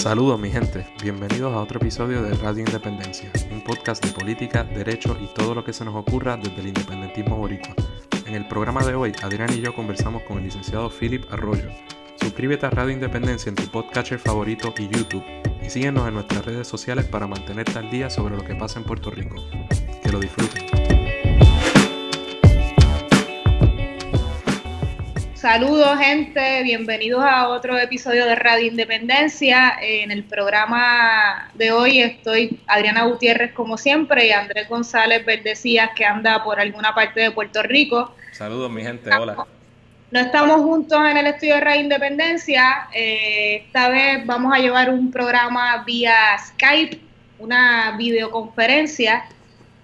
[0.00, 5.14] Saludos mi gente, bienvenidos a otro episodio de Radio Independencia, un podcast de política, derecho
[5.20, 7.74] y todo lo que se nos ocurra desde el independentismo boricua.
[8.24, 11.68] En el programa de hoy, Adrián y yo conversamos con el licenciado Philip Arroyo.
[12.18, 15.24] Suscríbete a Radio Independencia en tu podcatcher favorito y YouTube
[15.62, 18.86] y síguenos en nuestras redes sociales para mantenerte al día sobre lo que pasa en
[18.86, 19.36] Puerto Rico.
[20.02, 20.79] Que lo disfruten.
[25.40, 29.74] Saludos gente, bienvenidos a otro episodio de Radio Independencia.
[29.80, 36.04] En el programa de hoy estoy Adriana Gutiérrez como siempre y Andrés González Verdecías que
[36.04, 38.14] anda por alguna parte de Puerto Rico.
[38.32, 39.46] Saludos mi gente, hola.
[40.10, 42.88] No estamos juntos en el estudio de Radio Independencia.
[42.92, 47.00] Eh, esta vez vamos a llevar un programa vía Skype,
[47.38, 49.24] una videoconferencia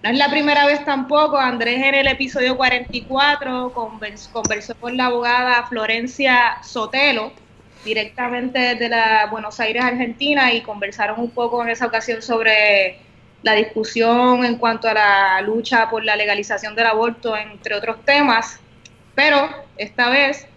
[0.03, 5.65] no es la primera vez tampoco, Andrés en el episodio 44 conversó con la abogada
[5.67, 7.31] Florencia Sotelo,
[7.83, 12.99] directamente desde la Buenos Aires, Argentina, y conversaron un poco en esa ocasión sobre
[13.41, 18.59] la discusión en cuanto a la lucha por la legalización del aborto, entre otros temas.
[19.15, 20.47] Pero esta vez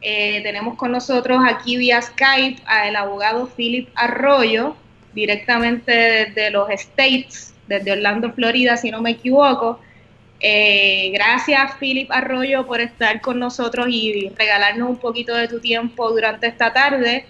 [0.00, 4.76] eh, tenemos con nosotros aquí vía Skype al abogado Philip Arroyo,
[5.12, 9.80] directamente desde los States desde Orlando, Florida, si no me equivoco.
[10.40, 16.10] Eh, gracias, Philip Arroyo, por estar con nosotros y regalarnos un poquito de tu tiempo
[16.10, 17.24] durante esta tarde.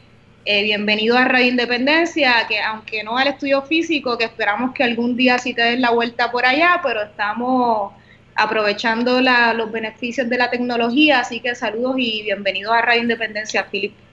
[0.44, 5.16] Eh, bienvenido a Radio Independencia, que aunque no al estudio físico, que esperamos que algún
[5.16, 7.92] día sí te den la vuelta por allá, pero estamos
[8.34, 14.05] aprovechando los beneficios de la tecnología, así que saludos y bienvenido a Radio Independencia, Philip.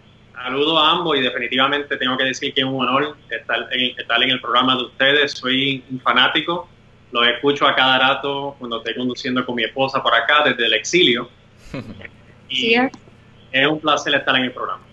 [0.44, 4.42] Saludos a ambos y definitivamente tengo que decir que es un honor estar en, el
[4.42, 5.32] programa de ustedes.
[5.32, 6.68] Soy un fanático,
[7.14, 10.74] los escucho a cada rato cuando estoy conduciendo con mi esposa por acá desde el
[10.74, 11.30] exilio.
[12.50, 13.68] Y es.
[13.68, 14.84] un placer estar en el programa.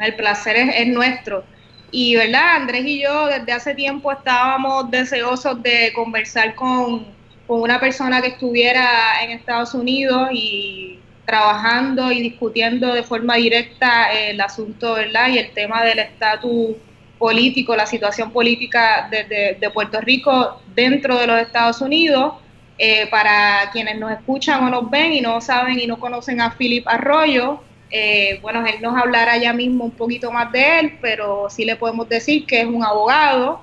[0.00, 1.44] El placer es, nuestro.
[1.92, 7.06] Y verdad, Andrés y yo desde hace tiempo estábamos deseosos de conversar con,
[7.46, 10.98] con una persona que estuviera en Estados Unidos y
[11.32, 15.28] trabajando y discutiendo de forma directa el asunto, ¿verdad?
[15.30, 16.76] Y el tema del estatus
[17.18, 22.34] político, la situación política de, de, Puerto Rico dentro de los Estados Unidos.
[22.76, 26.50] Eh, para quienes nos escuchan o nos ven y no saben y no conocen a
[26.50, 31.48] Philip Arroyo, eh, bueno, él nos hablará ya mismo un poquito más de él, pero
[31.48, 33.62] sí le podemos decir que es un abogado,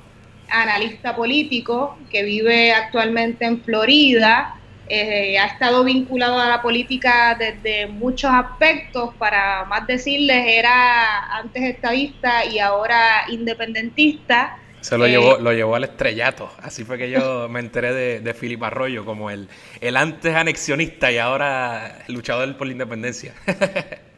[0.49, 4.58] analista político, que vive actualmente en Florida,
[4.89, 11.63] eh, ha estado vinculado a la política desde muchos aspectos, para más decirles, era antes
[11.63, 14.57] estadista y ahora independentista.
[14.81, 16.51] Se lo, llevó, eh, lo llevó al estrellato.
[16.61, 19.47] Así fue que yo me enteré de, de Philip Arroyo como el,
[19.79, 23.33] el antes anexionista y ahora luchador por la independencia.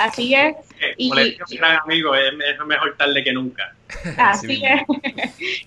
[0.00, 0.56] Así es.
[0.96, 2.32] Y, un gran amigo, es,
[2.66, 3.74] mejor tarde que nunca.
[4.16, 4.82] Así es.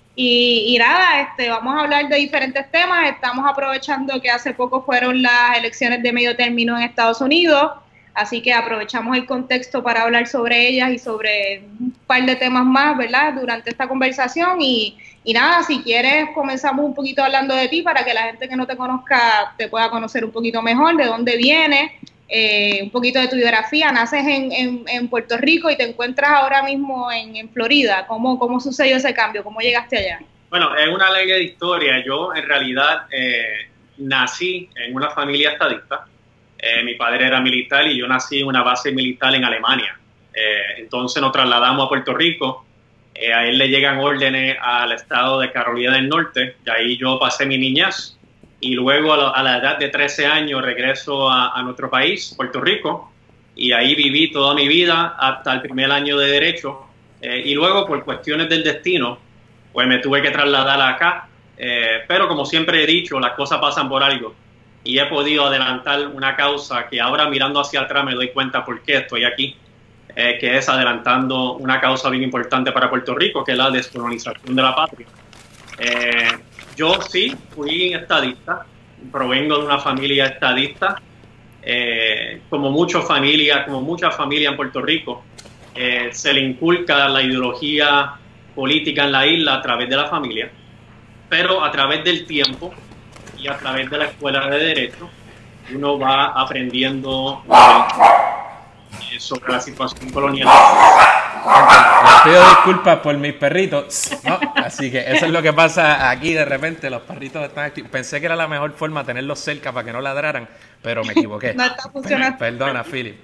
[0.16, 3.10] Y, nada, este, vamos a hablar de diferentes temas.
[3.10, 7.72] Estamos aprovechando que hace poco fueron las elecciones de medio término en Estados Unidos,
[8.14, 12.64] así que aprovechamos el contexto para hablar sobre ellas y sobre un par de temas
[12.64, 13.34] más, ¿verdad?
[13.34, 14.62] Durante esta conversación.
[14.62, 18.48] Y, y nada, si quieres, comenzamos un poquito hablando de ti para que la gente
[18.48, 21.90] que no te conozca te pueda conocer un poquito mejor, de dónde vienes,
[22.28, 23.92] eh, un poquito de tu biografía.
[23.92, 28.06] Naces en, en, Puerto Rico y te encuentras ahora mismo en, Florida.
[28.06, 29.44] ¿Cómo, ¿Cómo sucedió ese cambio?
[29.44, 30.20] ¿Cómo llegaste allá?
[30.50, 32.02] Bueno, es una larga historia.
[32.04, 33.68] Yo en realidad eh,
[33.98, 36.06] nací en una familia estadista.
[36.58, 39.98] Eh, mi padre era militar y yo nací en una base militar en Alemania.
[40.78, 42.64] entonces nos trasladamos a Puerto Rico.
[43.32, 46.56] a él le llegan órdenes al estado de Carolina del Norte.
[46.66, 48.13] Y ahí yo pasé mi niñez
[48.64, 53.12] y luego a la, edad de 13 años regreso a, nuestro país, Puerto Rico,
[53.54, 56.86] y ahí viví toda mi vida hasta el primer año de derecho.
[57.20, 59.18] Eh, y luego, por cuestiones del destino,
[59.70, 61.28] pues me tuve que trasladar acá.
[61.58, 64.34] Eh, pero como siempre he dicho, las cosas pasan por algo.
[64.82, 68.80] Y he podido adelantar una causa que ahora mirando hacia atrás me doy cuenta por
[68.80, 69.56] qué estoy aquí,
[70.16, 74.56] eh, que es adelantando una causa bien importante para Puerto Rico, que es la descolonización
[74.56, 75.06] de la patria.
[76.76, 78.66] Yo sí fui estadista,
[79.12, 81.00] provengo de una familia estadista,
[81.62, 85.22] eh, como muchas familias, como muchas familias en Puerto Rico,
[85.74, 88.14] eh, se le inculca la ideología
[88.54, 90.50] política en la isla a través de la familia,
[91.28, 92.72] pero a través del tiempo
[93.38, 95.08] y a través de la escuela de derecho,
[95.72, 97.42] uno va aprendiendo
[99.18, 100.48] sobre la situación colonial
[102.04, 104.10] les pido disculpas por mis perritos.
[104.56, 106.90] Así que eso es lo que pasa aquí de repente.
[106.90, 107.90] Los perritos están activos.
[107.90, 110.48] Pensé que era la mejor forma tenerlos cerca para que no ladraran,
[110.82, 111.54] pero me equivoqué.
[111.54, 112.38] No está funcionando.
[112.38, 113.16] Perdona, Philip.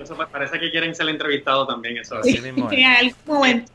[0.00, 1.98] Eso parece que quieren ser entrevistados también.
[1.98, 2.22] Eso.
[2.22, 3.72] Sí, en algún momento.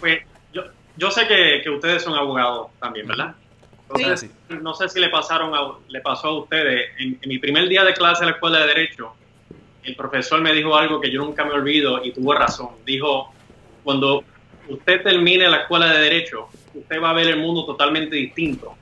[0.00, 0.20] Pues
[0.52, 0.62] yo,
[0.96, 3.34] yo sé que, que ustedes son abogados también, ¿verdad?
[3.88, 6.90] Entonces, no sé si le pasaron a, le pasó a ustedes.
[6.98, 9.14] En, mi primer día de clase en la escuela de Derecho,
[9.84, 12.70] el profesor me dijo algo que yo nunca me olvido y tuvo razón.
[12.84, 13.32] Dijo,
[13.82, 14.24] cuando
[14.68, 18.74] usted termine la escuela de Derecho, usted va a ver el mundo totalmente distinto.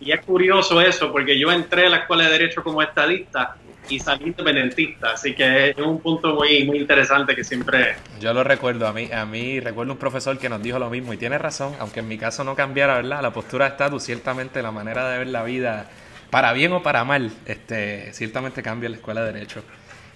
[0.00, 3.56] Y es curioso eso, porque yo entré a la escuela de Derecho como estadista
[3.88, 7.94] y salí independentista, así que es un punto muy, muy interesante que siempre...
[8.20, 11.12] Yo lo recuerdo, a mí, a mí recuerdo un profesor que nos dijo lo mismo
[11.12, 13.22] y tiene razón, aunque en mi caso no cambiara, ¿verdad?
[13.22, 15.88] La postura de estatus, ciertamente la manera de ver la vida,
[16.30, 19.62] para bien o para mal, este, ciertamente cambia la escuela de Derecho.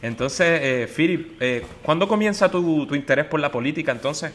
[0.03, 4.33] Entonces, eh, Philip, eh, ¿cuándo comienza tu, tu interés por la política entonces?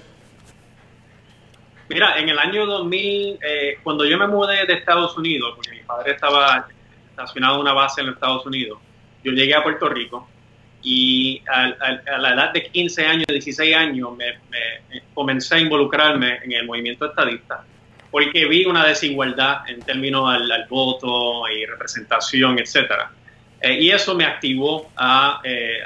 [1.88, 5.84] Mira, en el año 2000, eh, cuando yo me mudé de Estados Unidos, porque mi
[5.84, 6.68] padre estaba
[7.10, 8.80] estacionado en una base en Estados Unidos,
[9.24, 10.28] yo llegué a Puerto Rico
[10.82, 14.26] y a, la edad de 15 años, 16 años, me,
[15.14, 17.64] comencé a involucrarme en el movimiento estadista
[18.12, 23.12] porque vi una desigualdad en términos al, voto y representación, etcétera.
[23.66, 25.80] Eh, y eso me activó a eh,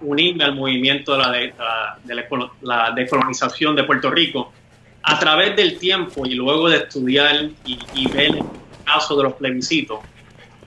[0.00, 2.28] unirme al movimiento de la, de, la,
[2.62, 4.52] la, decolonización de Puerto Rico.
[5.04, 8.42] A través del tiempo y luego de estudiar y, ver el
[8.84, 10.00] caso de los plebiscitos,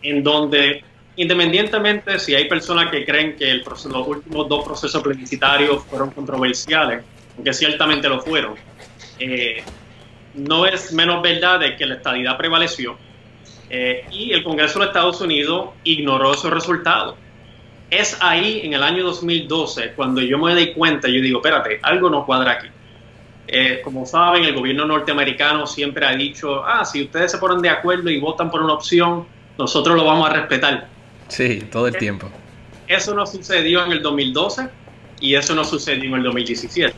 [0.01, 0.81] en donde
[1.17, 7.03] independientemente si hay personas que creen que el los últimos dos procesos plebiscitarios fueron controversiales,
[7.35, 8.55] aunque ciertamente lo fueron,
[9.19, 9.61] eh,
[10.35, 12.97] no es menos verdad de que la estadidad prevaleció
[13.69, 17.15] eh, y el Congreso de Estados Unidos ignoró esos resultados.
[17.89, 22.09] Es ahí, en el año 2012, cuando yo me di cuenta, yo digo, espérate, algo
[22.09, 22.67] no cuadra aquí.
[23.47, 27.69] Eh, como saben, el gobierno norteamericano siempre ha dicho, ah, si ustedes se ponen de
[27.69, 29.27] acuerdo y votan por una opción,
[29.57, 30.87] nosotros lo vamos a respetar.
[31.27, 32.29] Sí, todo el tiempo.
[32.87, 34.67] Eso no sucedió en el 2012
[35.19, 36.93] y eso no sucedió en el 2017.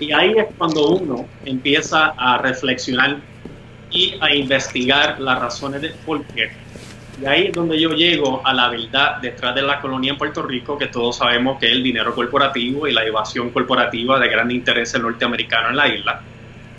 [0.00, 3.18] Y ahí es cuando uno empieza a reflexionar
[3.98, 6.50] y a investigar las razones de por qué
[7.20, 10.40] y ahí es donde yo llego a la verdad detrás de la colonia en Puerto
[10.42, 14.50] Rico, que todos sabemos que es el dinero corporativo y la evasión corporativa de gran
[14.52, 16.20] interés norteamericano en la isla.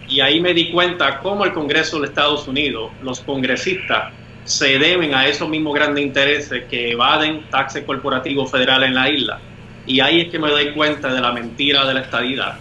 [0.07, 4.13] Y ahí me di cuenta cómo el Congreso de Estados Unidos, los congresistas,
[4.45, 9.39] se deben a esos mismos grandes intereses que evaden taxes corporativos federales en la isla.
[9.85, 12.57] Y ahí es que me doy cuenta de la mentira de la estadidad.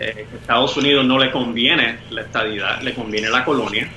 [0.00, 3.90] Eh, Estados Unidos no le conviene la estadidad, le conviene la colonia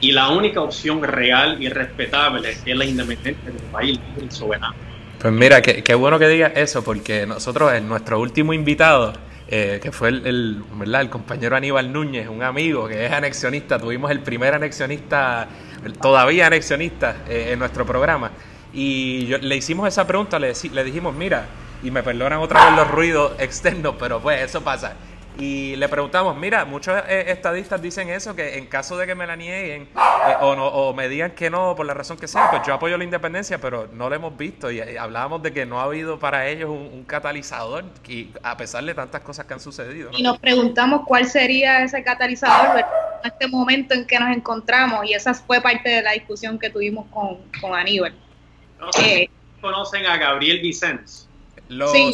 [0.00, 4.00] y la única opción real y respetable es la independencia del país
[4.30, 4.74] soberano.
[5.18, 9.12] Pues mira, qué, bueno que digas eso, porque nosotros, en nuestro último invitado,
[9.46, 11.02] eh, que fue el, ¿verdad?
[11.02, 15.46] el compañero Aníbal Núñez, un amigo que es anexionista, tuvimos el primer anexionista,
[16.00, 18.32] todavía anexionista eh, en nuestro programa,
[18.74, 21.46] y le hicimos esa pregunta, le, le dijimos, mira,
[21.84, 24.96] y me perdonan otra vez los ruidos externos, pero pues eso pasa
[25.38, 29.26] y le preguntamos, mira, muchos eh, estadistas dicen eso, que en caso de que me
[29.26, 32.50] la nieguen eh, o, no, o me digan que no por la razón que sea,
[32.50, 35.80] pues yo apoyo la independencia, pero no lo hemos visto y, hablábamos de que no
[35.80, 40.10] ha habido para ellos un, catalizador y a pesar de tantas cosas que han sucedido.
[40.16, 45.14] Y nos preguntamos cuál sería ese catalizador en este momento en que nos encontramos y
[45.14, 48.14] esa fue parte de la discusión que tuvimos con, con Aníbal.
[48.78, 49.28] No eh,
[49.60, 51.28] ¿Conocen a Gabriel Vicens?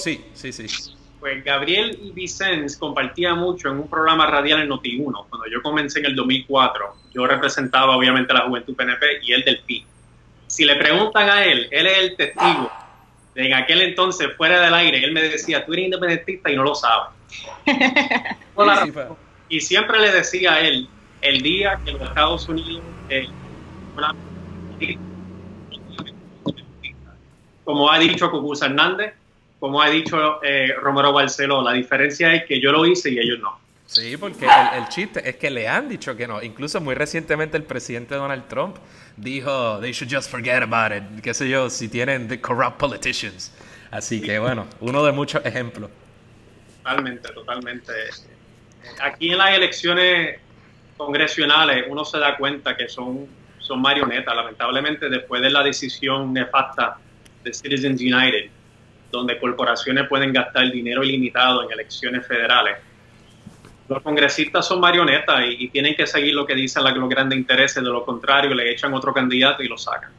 [0.00, 0.97] sí, sí, sí.
[1.20, 5.26] Pues Gabriel y Vicens compartía mucho en un programa radial en Noti1.
[5.28, 9.44] Cuando yo comencé en el 2004, yo representaba obviamente a la Juventud PNP y él
[9.44, 9.84] del PI.
[10.46, 12.70] Si le preguntan a él, él es el testigo
[13.34, 16.64] de en aquel entonces, fuera del aire, él me decía, tú eres independentista y no
[16.64, 17.10] lo sabes.
[19.48, 20.88] y siempre le decía a él,
[21.20, 22.82] el día que los Estados Unidos...
[23.08, 23.28] Eh,
[27.64, 29.14] como ha dicho Cucuza Hernández,
[29.58, 33.40] como ha dicho eh, Romero Barceló, la diferencia es que yo lo hice y ellos
[33.40, 33.58] no.
[33.86, 34.46] Sí, porque
[34.76, 36.42] el, chiste es que le han dicho que no.
[36.42, 38.76] Incluso muy recientemente el presidente Donald Trump
[39.16, 43.50] dijo, they should just forget about it, qué sé yo, si tienen the corrupt politicians.
[43.90, 45.90] Así que bueno, uno de muchos ejemplos.
[46.82, 47.92] Totalmente, totalmente.
[49.00, 50.38] Aquí en las elecciones
[50.98, 53.26] congresionales uno se da cuenta que son,
[53.58, 54.36] son marionetas.
[54.36, 56.98] Lamentablemente, después de la decisión nefasta
[57.42, 58.50] de Citizens United,
[59.10, 62.78] donde corporaciones pueden gastar dinero ilimitado en elecciones federales.
[63.88, 67.88] Los congresistas son marionetas y, tienen que seguir lo que dicen los grandes intereses, de
[67.88, 70.10] lo contrario le echan otro candidato y lo sacan.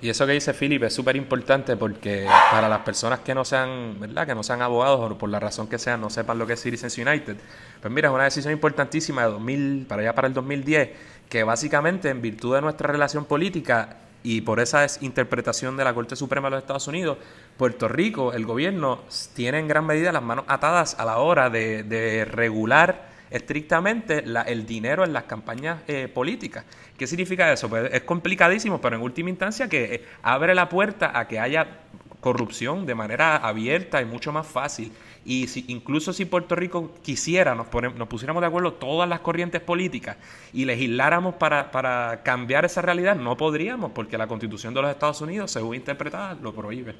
[0.00, 3.98] Y eso que dice Philip es súper importante porque para las personas que no sean,
[3.98, 4.26] ¿verdad?
[4.26, 6.60] Que no sean abogados o por la razón que sea no sepan lo que es
[6.60, 7.36] Citizens United,
[7.80, 10.90] pues mira, es una decisión importantísima de 2000 para allá para el 2010
[11.28, 13.96] que básicamente en virtud de nuestra relación política
[14.26, 17.16] y por esa interpretación de la Corte Suprema de los Estados Unidos,
[17.56, 19.02] Puerto Rico, el gobierno,
[19.36, 25.04] tiene en gran medida las manos atadas a la hora de, regular estrictamente el dinero
[25.04, 26.64] en las campañas eh, políticas.
[26.98, 27.68] ¿Qué significa eso?
[27.68, 31.82] Pues es complicadísimo, pero en última instancia que eh, abre la puerta a que haya
[32.18, 34.90] corrupción de manera abierta y mucho más fácil.
[35.28, 39.60] Y si, incluso si Puerto Rico quisiera, nos, nos pusiéramos de acuerdo todas las corrientes
[39.60, 40.16] políticas
[40.52, 45.20] y legisláramos para, para cambiar esa realidad, no podríamos, porque la constitución de los Estados
[45.20, 46.94] Unidos, según interpretada, lo prohíbe.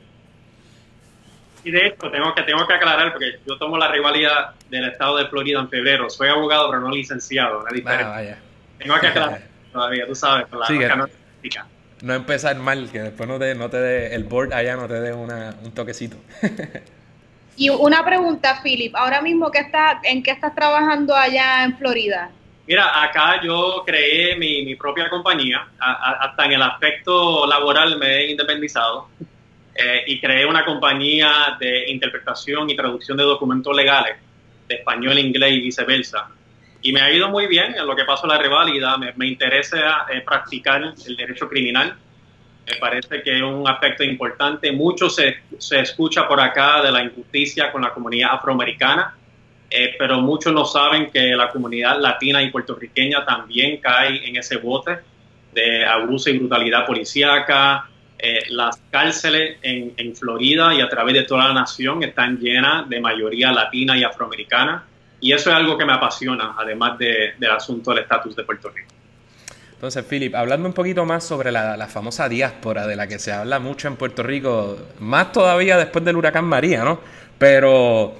[1.62, 5.18] Y de esto tengo que, tengo que aclarar, porque yo tomo la rivalidad del estado
[5.18, 6.10] de Florida en febrero.
[6.10, 7.64] Soy abogado, pero no licenciado.
[7.84, 8.38] vaya.
[8.78, 9.42] Tengo que aclarar
[9.72, 10.80] todavía, tú sabes, la sí,
[12.02, 14.94] no empezar mal, que después no te, no te dé, el board allá no te
[14.94, 16.16] dé un toquecito.
[17.56, 22.30] y una pregunta, Philip, ahora mismo ¿qué está, ¿en qué estás trabajando allá en Florida?
[22.66, 29.08] Mira, acá yo creé mi, propia compañía, hasta en el aspecto laboral me he independizado
[29.74, 34.16] eh, y creé una compañía de interpretación y traducción de documentos legales
[34.66, 36.28] de español, inglés y viceversa
[36.86, 38.96] y me ha ido muy bien en lo que pasó la reválida.
[38.96, 41.96] Me, interesa eh, practicar el derecho criminal.
[42.66, 44.72] Me parece que es un aspecto importante.
[44.72, 49.14] Mucho se, se escucha por acá de la injusticia con la comunidad afroamericana,
[49.70, 54.56] eh, pero muchos no saben que la comunidad latina y puertorriqueña también cae en ese
[54.56, 54.98] bote
[55.52, 57.88] de abuso y brutalidad policíaca.
[58.18, 62.88] Eh, las cárceles en, en Florida y a través de toda la nación están llenas
[62.88, 64.84] de mayoría latina y afroamericana
[65.20, 68.92] y eso es algo que me apasiona, además del asunto del estatus de Puerto Rico.
[69.76, 73.58] Entonces, Philip, hablando un poquito más sobre la, famosa diáspora de la que se habla
[73.58, 76.98] mucho en Puerto Rico, más todavía después del huracán María, ¿no?
[77.38, 78.14] Pero,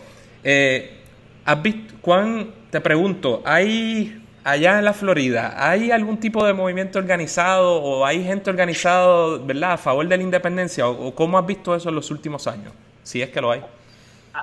[0.44, 0.98] eh,
[1.46, 6.98] ¿has visto, Juan, te pregunto, ¿hay allá en la Florida, ¿hay algún tipo de movimiento
[6.98, 10.86] organizado o hay gente organizada, ¿verdad?, a favor de la independencia?
[10.86, 12.72] ¿O, cómo has visto eso en los últimos años?
[13.02, 13.62] Si es que lo hay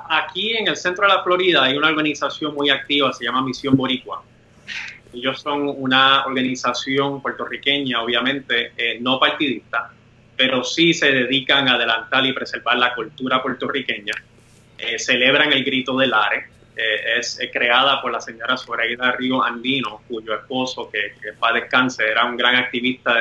[0.10, 3.76] aquí en el centro de la Florida hay una organización muy activa, se llama Misión
[3.76, 4.24] Boricua.
[5.14, 9.92] Ellos son una organización puertorriqueña, obviamente, eh, no partidista,
[10.36, 14.14] pero sí se dedican a adelantar y preservar la cultura puertorriqueña.
[14.78, 16.48] Eh, celebran el grito del Are.
[16.76, 22.04] Eh, es creada por la señora Zoraida Río Andino, cuyo esposo, que, que va descanse,
[22.04, 23.16] era un gran activista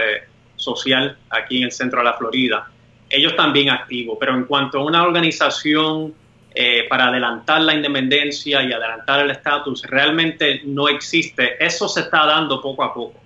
[0.56, 2.70] social aquí en el centro de la Florida.
[3.10, 6.14] Ellos también activos, pero en cuanto a una organización
[6.54, 11.56] eh, para adelantar la independencia y adelantar el estatus realmente no existe.
[11.64, 13.22] Eso se está dando poco a poco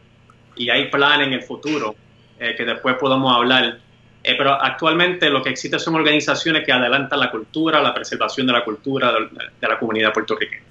[0.57, 1.95] y hay planes en el futuro
[2.39, 3.79] eh, que después podamos hablar.
[4.23, 8.53] Eh, pero actualmente lo que existe son organizaciones que adelantan la cultura, la preservación de
[8.53, 10.63] la cultura de, la comunidad puertorriqueña.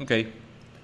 [0.00, 0.12] Ok.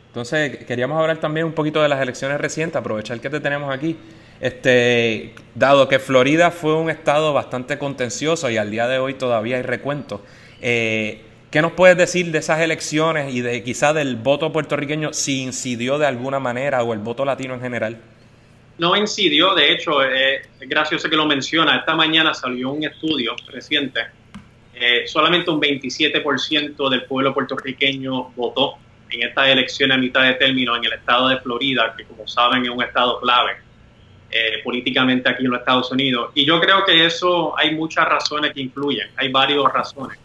[0.07, 3.97] Entonces, queríamos hablar también un poquito de las elecciones recientes, aprovechar que te tenemos aquí.
[4.45, 9.57] Este, dado que Florida fue un estado bastante contencioso y al día de hoy todavía
[9.57, 10.21] hay recuentos,
[10.61, 15.41] eh, ¿qué nos puedes decir de esas elecciones y de quizá del voto puertorriqueño si
[15.41, 17.97] incidió de alguna manera o el voto latino en general?
[18.77, 21.77] No incidió, de hecho, eh, es gracioso que lo menciona.
[21.77, 24.01] Esta mañana salió un estudio reciente.
[24.75, 28.75] Eh, solamente un 27% del pueblo puertorriqueño votó
[29.09, 32.65] en estas elecciones a mitad de término en el estado de Florida, que como saben
[32.65, 33.63] es un estado clave
[34.37, 36.33] eh, políticamente aquí en los Estados Unidos.
[36.35, 40.19] Y yo creo que eso hay muchas razones que influyen, hay varias razones.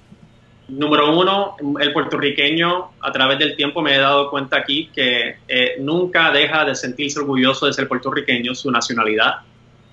[0.67, 5.75] Número uno, el puertorriqueño a través del tiempo me he dado cuenta aquí que eh,
[5.79, 9.41] nunca deja de sentirse orgulloso de ser puertorriqueño, su nacionalidad.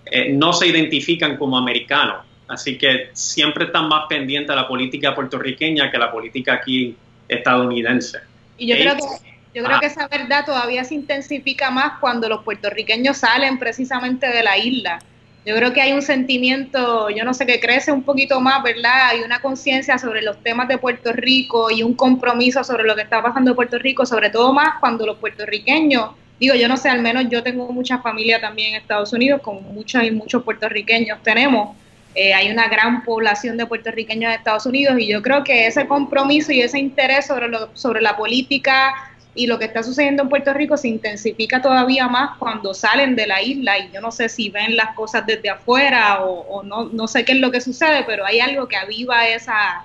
[0.07, 5.15] Eh, no se identifican como americanos, así que siempre están más pendientes de la política
[5.15, 6.97] puertorriqueña que la política aquí
[7.29, 8.21] estadounidense.
[8.57, 9.81] Y yo creo que yo creo ah.
[9.81, 14.99] que esa verdad todavía se intensifica más cuando los puertorriqueños salen precisamente de la isla.
[15.47, 19.09] Yo creo que hay un sentimiento, yo no sé, que crece un poquito más, ¿verdad?
[19.13, 23.01] Hay una conciencia sobre los temas de Puerto Rico y un compromiso sobre lo que
[23.01, 26.91] está pasando en Puerto Rico, sobre todo más cuando los puertorriqueños, digo, yo no sé,
[26.91, 31.23] al menos yo tengo mucha familia también en Estados Unidos, con muchos y muchos puertorriqueños
[31.23, 31.75] tenemos.
[32.15, 35.87] Eh, hay una gran población de puertorriqueños en Estados Unidos y yo creo que ese
[35.87, 40.31] compromiso y ese interés sobre, lo, sobre la política y lo que está sucediendo en
[40.31, 44.31] Puerto Rico se intensifica todavía más cuando salen de la isla y yo no sé
[44.31, 48.03] si ven las cosas desde afuera o, no, no sé qué es lo que sucede,
[48.07, 49.85] pero hay algo que aviva esa,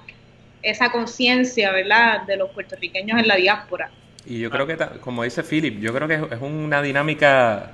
[0.64, 3.92] esa conciencia, ¿verdad?, de los puertorriqueños en la diáspora.
[4.26, 7.72] Y yo creo que, como dice Philip, yo creo que es una dinámica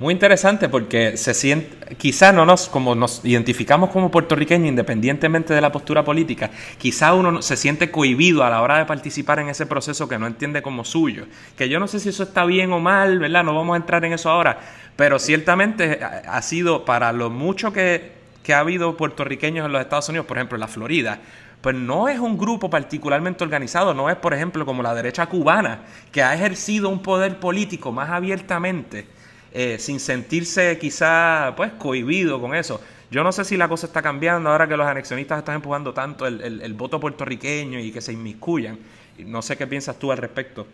[0.00, 5.60] muy interesante porque se siente, quizá no nos, como nos identificamos como puertorriqueños independientemente de
[5.60, 9.66] la postura política, quizá uno se siente cohibido a la hora de participar en ese
[9.66, 11.26] proceso que no entiende como suyo.
[11.56, 13.42] Que yo no sé si eso está bien o mal, ¿verdad?
[13.42, 14.60] No vamos a entrar en eso ahora.
[14.94, 18.12] pero ciertamente ha sido para lo mucho que,
[18.42, 21.18] que ha habido puertorriqueños en los Estados Unidos, por ejemplo en la Florida,
[21.60, 25.80] pues no es un grupo particularmente organizado, no es por ejemplo como la derecha cubana,
[26.12, 29.06] que ha ejercido un poder político más abiertamente,
[29.52, 32.80] eh, sin sentirse quizá pues cohibido con eso.
[33.10, 36.26] Yo no sé si la cosa está cambiando ahora que los anexionistas están empujando tanto
[36.26, 38.78] el, voto puertorriqueño y que se inmiscuyan.
[39.18, 40.66] No sé qué piensas tú al respecto.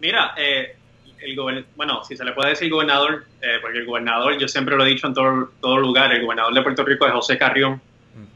[0.00, 0.76] Mira, eh,
[1.20, 4.84] el bueno, si se le puede decir gobernador, eh, porque el gobernador, yo siempre lo
[4.84, 7.80] he dicho en todo, todo lugar, el gobernador de Puerto Rico es José Carrión.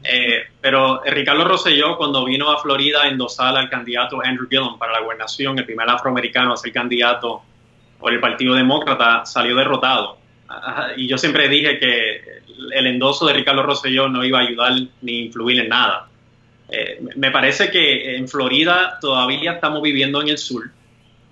[0.03, 4.93] Eh, pero Ricardo Rosselló, cuando vino a Florida a endosar al candidato Andrew Gillum para
[4.93, 7.43] la gobernación, el primer afroamericano a ser candidato
[7.99, 10.17] por el Partido Demócrata, salió derrotado.
[10.97, 12.39] Y yo siempre dije que
[12.73, 16.07] el endoso de Ricardo Rosselló no iba a ayudar ni influir en nada.
[16.69, 20.69] Eh, me parece que en Florida todavía estamos viviendo en el sur.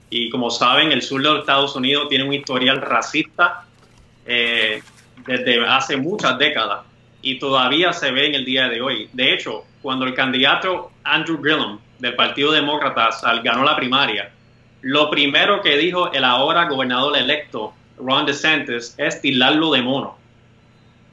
[0.10, 3.66] Y como saben, el sur de los Estados Unidos tiene un historial racista
[4.26, 4.82] eh,
[5.26, 6.80] desde hace muchas décadas
[7.22, 9.10] y todavía se ve en el día de hoy.
[9.14, 13.10] De hecho, cuando el candidato Andrew Gillum del Partido Demócrata
[13.44, 14.32] ganó la primaria,
[14.81, 20.17] lo primero que dijo el ahora gobernador electo Ron DeSantis es tirarlo de mono.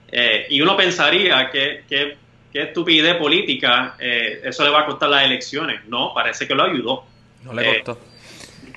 [0.08, 2.16] Eh, y uno pensaría que, que,
[2.52, 5.84] estupidez política, eh, eso le va a costar las elecciones.
[5.88, 7.04] No, parece que lo ayudó.
[7.42, 8.00] No le costó.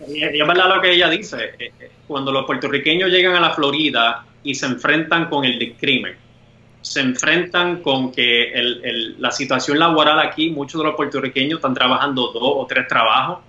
[0.07, 1.53] Eh, y es verdad lo que ella dice.
[2.07, 6.15] cuando los puertorriqueños llegan a la Florida y se enfrentan con el crimen,
[6.81, 8.51] se enfrentan con que
[9.19, 13.39] la situación laboral aquí, muchos de los puertorriqueños están trabajando dos o tres trabajos,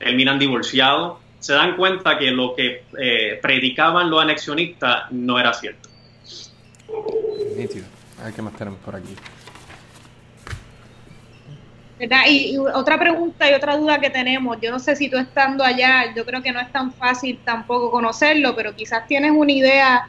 [0.00, 5.88] terminan divorciados, se dan cuenta que lo que eh, predicaban los anexionistas no era cierto.
[8.24, 8.52] Hay que más
[8.84, 9.14] por aquí.
[12.28, 16.12] Y, otra pregunta y otra duda que tenemos, yo no sé si tú estando allá,
[16.16, 20.08] yo creo que no es tan fácil tampoco conocerlo, pero quizás tienes una idea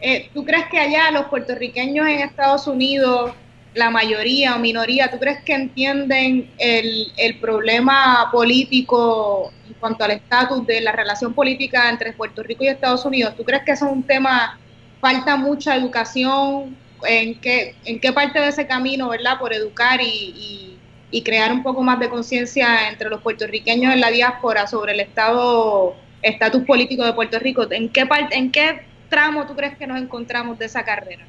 [0.00, 3.32] eh, ¿Tú crees que allá los puertorriqueños en Estados Unidos,
[3.76, 10.12] la mayoría o minoría, ¿tú crees que entienden el, el problema político en cuanto al
[10.12, 13.36] estatus de la relación política entre Puerto Rico y Estados Unidos?
[13.36, 14.58] ¿Tú crees que eso es un tema,
[15.00, 16.74] falta mucha educación?
[17.06, 20.78] ¿En qué, en qué parte de ese camino, verdad, por educar y,
[21.10, 25.00] y, crear un poco más de conciencia entre los puertorriqueños en la diáspora sobre el
[25.00, 27.66] estado estatus político de Puerto Rico?
[27.70, 31.24] ¿En qué parte, en qué tramo tú crees que nos encontramos de esa carrera?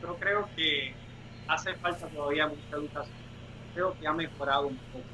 [0.00, 0.92] Yo creo que
[1.48, 3.16] hace falta todavía mucha educación.
[3.74, 5.04] Creo que ha mejorado un poco.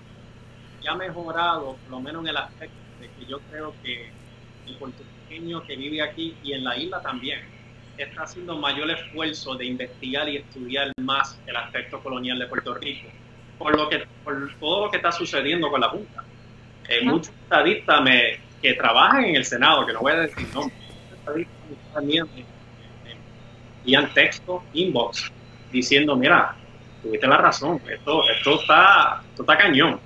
[0.82, 4.10] Y ha mejorado, por lo menos en el aspecto de que yo creo que
[4.66, 7.40] el puertorriqueño que vive aquí y en la isla también
[7.96, 13.08] está haciendo mayor esfuerzo de investigar y estudiar más el aspecto colonial de Puerto Rico,
[13.58, 16.24] por, lo que, por todo lo que está sucediendo con la Junta.
[16.88, 21.48] Eh, muchos estadistas me, que trabajan en el Senado, que no voy a decir nombres,
[21.94, 22.26] también
[23.84, 25.30] envían texto, inbox,
[25.74, 26.54] diciendo, mira,
[27.02, 30.00] tuviste la razón, esto, esto, está, esto está cañón.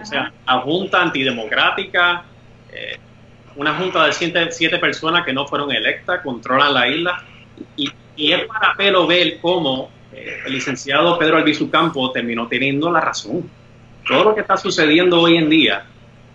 [0.00, 2.24] O sea, la junta antidemocrática,
[2.70, 2.98] eh,
[3.56, 7.24] una junta de siete, siete, personas que no fueron electas, controlan la isla,
[7.76, 12.90] y, y es para pelo ver cómo eh, el licenciado Pedro Albizu Campo terminó teniendo
[12.90, 13.50] la razón.
[14.06, 15.84] Todo lo que está sucediendo hoy en día,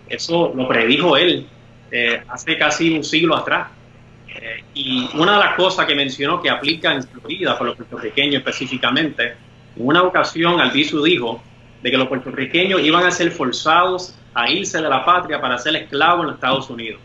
[0.08, 1.46] eso lo predijo él
[1.90, 3.68] eh, hace casi un siglo atrás.
[4.44, 8.36] Eh, y una de las cosas que mencionó que aplica en Florida por los puertorriqueños
[8.36, 9.36] específicamente,
[9.74, 11.42] en una ocasión Albizu dijo
[11.82, 15.74] de que los puertorriqueños iban a ser forzados a irse de la patria para ser
[15.76, 17.00] esclavos en los Estados Unidos.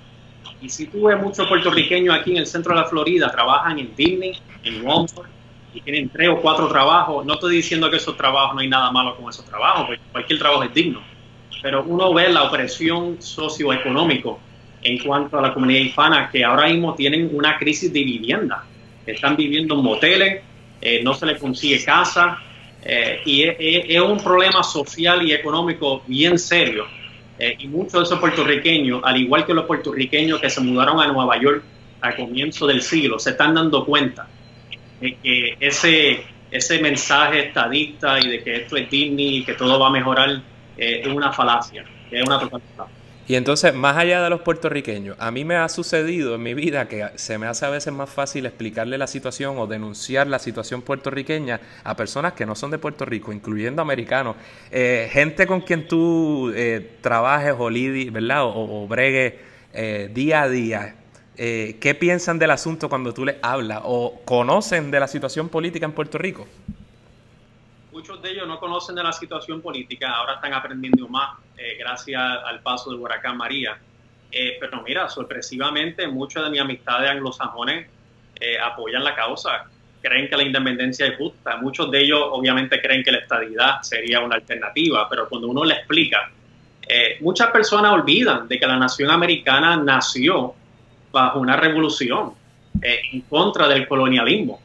[0.62, 3.95] Y si tú ves muchos puertorriqueños aquí en el centro de la Florida, trabajan en
[3.95, 5.30] Disney, en Walmart,
[5.73, 8.91] y tienen tres o cuatro trabajos, no estoy diciendo que esos trabajos no hay nada
[8.91, 11.02] malo con esos trabajos, porque cualquier trabajo es digno,
[11.62, 14.32] pero uno ve la opresión socioeconómica
[14.83, 18.63] en cuanto a la comunidad hispana que ahora mismo tienen una crisis de vivienda.
[19.05, 20.41] Están viviendo en moteles,
[20.81, 22.39] eh, no se les consigue casa
[22.81, 26.85] eh, y es, un problema social y económico bien serio.
[27.37, 31.07] Eh, y muchos de esos puertorriqueños, al igual que los puertorriqueños que se mudaron a
[31.07, 31.63] Nueva York
[32.01, 34.27] al comienzo del siglo, se están dando cuenta
[35.01, 39.79] de que ese, ese mensaje estadista y de que esto es Disney y que todo
[39.79, 40.41] va a mejorar
[40.77, 42.98] es una falacia, es una total falacia.
[43.29, 46.87] Y entonces, más allá de los puertorriqueños, a mí me ha sucedido en mi vida
[46.87, 50.81] que se me hace a veces más fácil explicarle la situación o denunciar la situación
[50.81, 54.35] puertorriqueña a personas que no son de Puerto Rico, incluyendo americanos.
[54.71, 58.45] Eh, gente con quien tú eh, trabajes o lidi, ¿verdad?
[58.45, 59.37] O, bregue
[59.73, 60.95] eh, día a día.
[61.35, 63.81] ¿Qué piensan del asunto cuando tú les hablas?
[63.83, 66.47] ¿O conocen de la situación política en Puerto Rico?
[67.99, 72.21] Muchos de ellos no conocen de la situación política, ahora están aprendiendo más eh, gracias
[72.45, 73.77] al paso del huracán María.
[74.31, 77.88] Eh, pero mira, sorpresivamente, muchos de mis amistades anglosajones
[78.39, 79.65] eh, apoyan la causa,
[80.01, 81.57] creen que la independencia es justa.
[81.57, 85.73] Muchos de ellos obviamente creen que la estadidad sería una alternativa, pero cuando uno le
[85.73, 86.31] explica,
[87.19, 90.55] muchas personas olvidan de que la nación americana nació
[91.12, 92.33] bajo una revolución
[92.81, 94.59] en contra del colonialismo.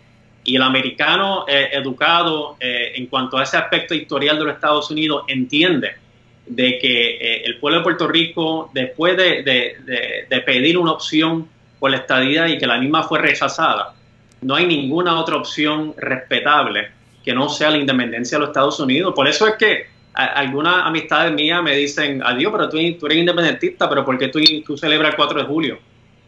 [0.45, 6.05] Y el americano educado en cuanto a ese aspecto historial de los Estados Unidos entiende
[6.47, 11.99] de que eh, el pueblo de Puerto Rico, después de, pedir una opción por la
[11.99, 13.95] estadía y que la misma fue rechazada,
[14.43, 16.89] no hay ninguna otra opción respetable
[17.25, 19.15] que no sea la independencia de los Estados Unidos.
[19.15, 24.05] Por eso es que algunas amistades mías me dicen, adiós, pero tú, eres independentista, pero
[24.05, 25.79] ¿por qué tú celebras el 4 de julio?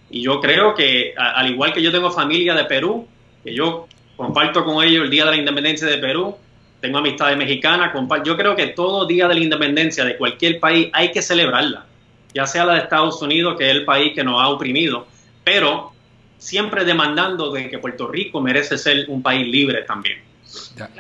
[0.09, 3.07] Y yo creo que, al igual que yo tengo familia de Perú,
[3.45, 6.37] que yo comparto con ellos el Día de la Independencia de Perú,
[6.81, 7.93] tengo amistades mexicanas,
[8.25, 11.87] yo creo que todo día de la independencia de cualquier país hay que celebrarla,
[12.35, 15.07] ya sea la de Estados Unidos, que es el país que nos ha oprimido,
[15.43, 15.93] pero
[16.39, 20.19] siempre demandando de que Puerto Rico merece ser un país libre también.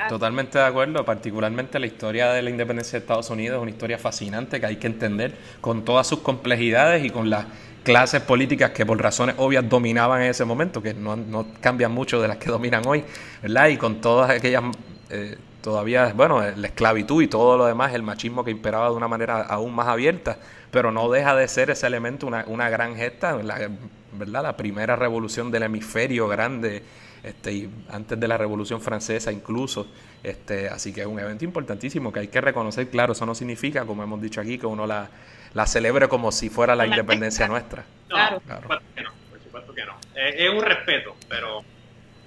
[0.08, 3.98] Totalmente de acuerdo, particularmente la historia de la independencia de Estados Unidos es una historia
[3.98, 7.46] fascinante que hay que entender con todas sus complejidades y con las
[7.86, 12.20] clases políticas que por razones obvias dominaban en ese momento, que no, no cambian mucho
[12.20, 13.04] de las que dominan hoy,
[13.40, 13.68] ¿verdad?
[13.68, 14.64] Y con todas aquellas
[15.08, 19.06] eh, todavía, bueno, la esclavitud y todo lo demás, el machismo que imperaba de una
[19.06, 20.36] manera aún más abierta,
[20.72, 23.70] pero no deja de ser ese elemento una, una gran gesta, la,
[24.12, 24.42] ¿verdad?
[24.42, 26.82] La primera revolución del hemisferio grande,
[27.22, 29.86] este, y antes de la revolución francesa incluso,
[30.24, 33.84] este, así que es un evento importantísimo que hay que reconocer, claro, eso no significa,
[33.84, 35.08] como hemos dicho aquí, que uno la,
[35.56, 37.82] la celebre como si fuera la independencia nuestra.
[38.08, 38.42] claro.
[38.46, 39.94] Por supuesto que no, por supuesto que no.
[40.14, 41.64] es un respeto, pero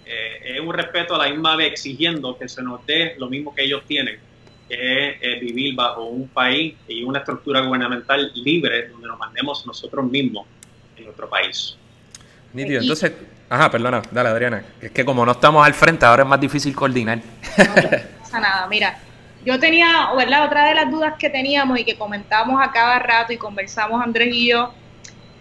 [0.03, 3.53] eh, es un respeto a la misma vez exigiendo que se nos dé lo mismo
[3.53, 4.19] que ellos tienen,
[4.67, 9.63] que es eh, vivir bajo un país y una estructura gubernamental libre donde nos mandemos
[9.67, 10.47] nosotros mismos
[10.97, 11.77] en nuestro país.
[12.51, 13.13] Nítido, entonces,
[13.47, 16.73] ajá, perdona, dale Adriana, es que como no estamos al frente ahora es más difícil
[16.75, 17.19] coordinar.
[17.19, 17.75] No,
[18.21, 18.97] pasa nada, mira,
[19.45, 20.45] yo tenía, ¿verdad?
[20.45, 24.33] Otra de las dudas que teníamos y que comentamos a cada rato y conversamos Andrés
[24.33, 24.73] y yo,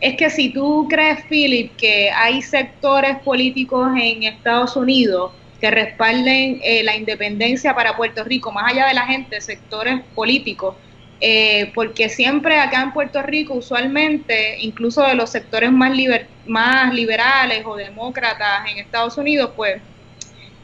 [0.00, 6.60] es que si tú crees, Philip, que hay sectores políticos en Estados Unidos que respalden
[6.62, 10.76] eh, la independencia para Puerto Rico, más allá de la gente, sectores políticos,
[11.20, 15.92] eh, porque siempre acá en Puerto Rico, usualmente, incluso de los sectores más,
[16.46, 19.82] más liberales o demócratas en Estados Unidos, pues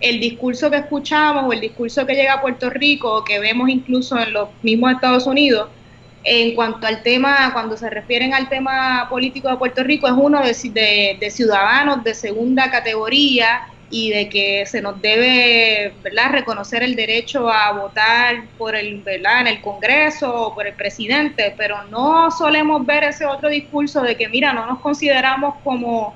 [0.05, 3.71] el discurso que escuchamos o el discurso que llega a Puerto Rico, o que vemos
[3.71, 5.71] incluso en los mismos Estados Unidos,
[6.25, 10.43] en cuanto al tema, cuando se refieren al tema político de Puerto Rico, es uno
[10.43, 16.33] de, ciudadanos de segunda categoría y de que se nos debe ¿verdad?
[16.33, 19.43] reconocer el derecho a votar por el ¿verdad?
[19.43, 24.17] en el Congreso o por el presidente, pero no solemos ver ese otro discurso de
[24.17, 26.15] que mira, no nos consideramos como,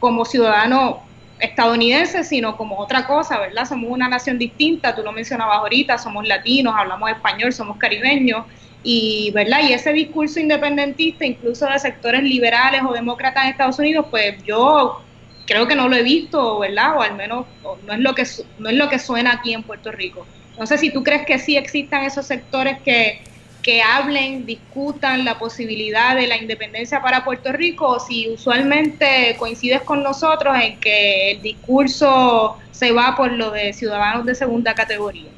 [0.00, 1.09] como ciudadanos
[1.40, 3.64] estadounidenses, sino como otra cosa, ¿verdad?
[3.64, 8.44] Somos una nación distinta, tú lo mencionabas ahorita, somos latinos, hablamos español, somos caribeños,
[8.82, 9.60] y, ¿verdad?
[9.68, 15.02] y ese discurso independentista, incluso de sectores liberales o demócratas en Estados Unidos, pues yo
[15.46, 16.96] creo que no lo he visto, ¿verdad?
[16.96, 17.46] O al menos
[17.84, 18.24] no es lo que
[18.58, 20.26] no es lo que suena aquí en Puerto Rico.
[20.58, 23.20] No sé si tú crees que sí existan esos sectores que,
[23.60, 30.02] que hablen, discutan la posibilidad de la independencia para Puerto Rico, si usualmente coincides con
[30.02, 35.30] nosotros en que el discurso se va por lo de ciudadanos de segunda categoría.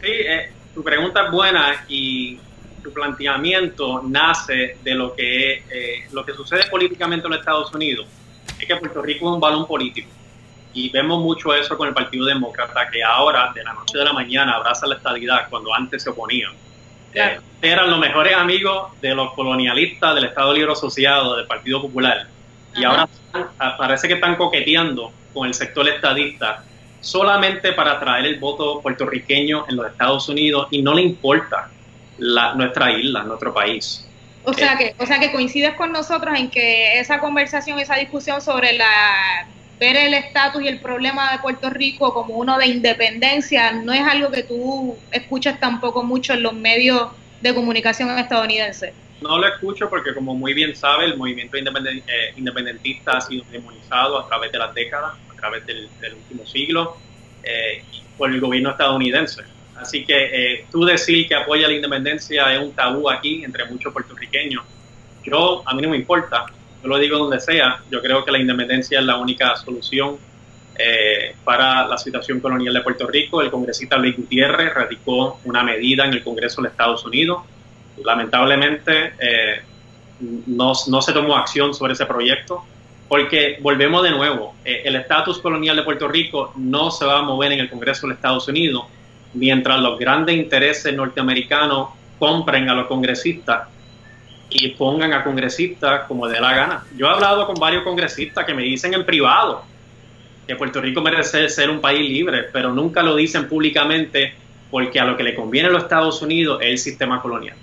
[0.00, 2.38] Sí, eh, tu pregunta es buena y
[2.98, 8.06] planteamiento nace de lo que, eh, lo que sucede políticamente en los Estados Unidos.
[8.58, 10.08] Es que Puerto Rico es un balón político.
[10.74, 14.12] Y vemos mucho eso con el Partido Demócrata, que ahora, de la noche de la
[14.12, 16.52] mañana, abraza la estabilidad cuando antes se oponían.
[17.14, 22.26] Eh, eran los mejores amigos de los colonialistas del Estado Libre Asociado, del Partido Popular.
[22.76, 23.08] Y ahora
[23.58, 26.64] ah, parece que están coqueteando con el sector estadista
[27.00, 31.70] solamente para traer el voto puertorriqueño en los Estados Unidos y no le importa
[32.18, 34.04] la, nuestra isla, nuestro país.
[34.44, 38.40] O sea, que, o sea que coincides con nosotros en que esa conversación, esa discusión
[38.40, 39.46] sobre la
[39.78, 44.02] ver el estatus y el problema de Puerto Rico como uno de independencia no es
[44.02, 47.10] algo que tú escuchas tampoco mucho en los medios
[47.40, 48.92] de comunicación estadounidenses.
[49.20, 51.62] No lo escucho porque, como muy bien sabe, el movimiento eh,
[52.36, 56.96] independentista ha sido demonizado a través de las décadas, a través del, último siglo,
[57.42, 57.82] eh,
[58.16, 59.42] por el gobierno estadounidense.
[59.76, 63.92] Así que eh, tú decir que apoya la independencia es un tabú aquí entre muchos
[63.92, 64.64] puertorriqueños.
[65.24, 66.46] Yo, a mí no me importa,
[66.82, 70.16] yo lo digo donde sea, yo creo que la independencia es la única solución
[70.76, 73.42] eh, para la situación colonial de Puerto Rico.
[73.42, 77.42] El congresista Luis Gutiérrez radicó una medida en el Congreso de Estados Unidos.
[78.04, 79.60] Lamentablemente, eh,
[80.46, 82.64] no, no, se tomó acción sobre ese proyecto,
[83.08, 87.22] porque volvemos de nuevo, eh, el estatus colonial de Puerto Rico no se va a
[87.22, 88.84] mover en el Congreso de Estados Unidos
[89.34, 91.88] mientras los grandes intereses norteamericanos
[92.18, 93.68] compren a los congresistas
[94.50, 96.84] y pongan a congresistas como dé la gana.
[96.96, 99.62] Yo he hablado con varios congresistas que me dicen en privado
[100.46, 104.34] que Puerto Rico merece ser un país libre, pero nunca lo dicen públicamente
[104.70, 107.56] porque a lo que le conviene a los Estados Unidos es el sistema colonial.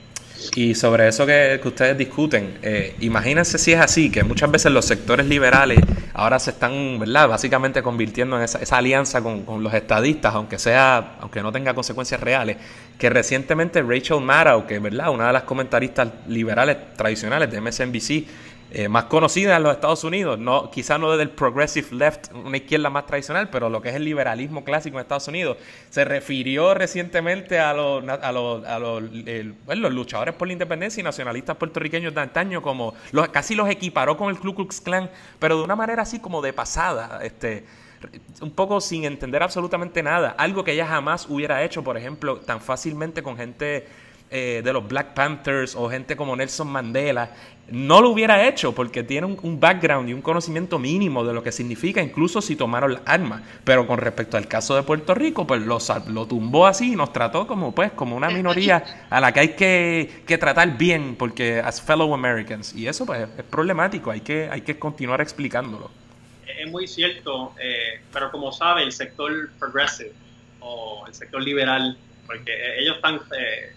[0.55, 4.85] Y sobre eso que, ustedes discuten, eh, imagínense si es así, que muchas veces los
[4.85, 5.79] sectores liberales
[6.13, 11.41] ahora se están, ¿verdad?, básicamente convirtiendo en esa, alianza con, los estadistas, aunque sea, aunque
[11.41, 12.57] no tenga consecuencias reales,
[12.97, 18.27] que recientemente Rachel Maddow, que verdad, una de las comentaristas liberales tradicionales de MSNBC,
[18.77, 22.57] eh, más conocida en los Estados Unidos, no, quizá no desde el progressive left, una
[22.57, 25.55] izquierda más tradicional, pero lo que es el liberalismo clásico en Estados Unidos,
[25.89, 31.05] se refirió recientemente a los, a los, a los, los luchadores por la independencia y
[31.05, 35.09] nacionalistas puertorriqueños de antaño, como los, casi los equiparó con el Ku Klux Klan,
[35.39, 37.63] pero de una manera así como de pasada, este
[38.41, 42.59] un poco sin entender absolutamente nada, algo que ella jamás hubiera hecho, por ejemplo, tan
[42.59, 43.87] fácilmente con gente
[44.31, 47.29] eh, de los Black Panthers o gente como Nelson Mandela,
[47.69, 51.51] no lo hubiera hecho porque tiene un, background y un conocimiento mínimo de lo que
[51.51, 53.41] significa, incluso si tomaron las armas.
[53.63, 57.13] Pero con respecto al caso de Puerto Rico, pues lo, lo tumbó así y nos
[57.13, 61.59] trató como, pues, como una minoría a la que hay que, que, tratar bien, porque
[61.59, 62.73] as fellow Americans.
[62.75, 65.89] Y eso pues, es problemático, hay que, hay que continuar explicándolo.
[66.45, 70.13] Es muy cierto, eh, pero como sabe, el sector progressive
[70.59, 73.15] o el sector liberal, porque ellos están...
[73.37, 73.75] Eh,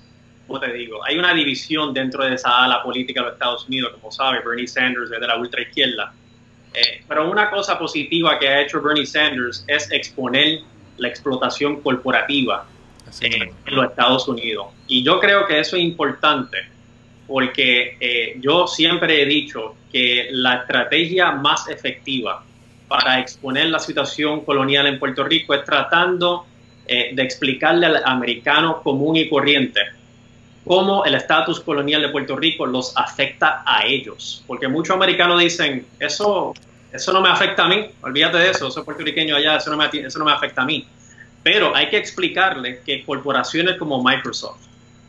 [0.49, 3.93] como te digo, hay una división dentro de esa ala política de los Estados Unidos,
[3.93, 6.15] como sabe, Bernie Sanders es de la ultraizquierda.
[6.73, 10.61] Eh, pero una cosa positiva que ha hecho Bernie Sanders es exponer
[10.97, 12.67] la explotación corporativa
[13.21, 14.69] eh, en los Estados Unidos.
[14.87, 16.57] Y yo creo que eso es importante
[17.27, 22.43] porque eh, yo siempre he dicho que la estrategia más efectiva
[22.89, 26.47] para exponer la situación colonial en Puerto Rico es tratando
[26.87, 29.98] de explicarle al americano común y corriente
[30.69, 34.45] cómo el estatus colonial de Puerto Rico los afecta a ellos.
[34.47, 36.53] Porque muchos americanos dicen, eso,
[36.93, 39.87] eso no me afecta a mí, olvídate de eso, soy puertorriqueño allá, eso no, me,
[39.87, 40.87] eso no me afecta a mí.
[41.43, 44.61] Pero hay que explicarle que corporaciones como Microsoft,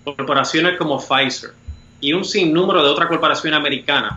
[0.06, 1.52] corporaciones como Pfizer
[2.00, 4.13] y un sinnúmero de otras corporaciones americanas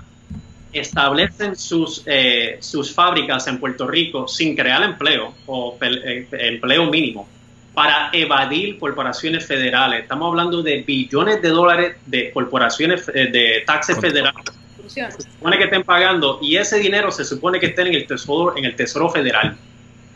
[0.72, 7.28] establecen sus, eh, sus fábricas en Puerto Rico sin crear empleo o eh, empleo mínimo
[7.74, 10.02] para evadir corporaciones federales.
[10.02, 14.44] Estamos hablando de billones de dólares de corporaciones eh, de taxes federales.
[14.86, 18.56] Se supone que estén pagando y ese dinero se supone que esté en el tesoro,
[18.56, 19.56] en el tesoro federal.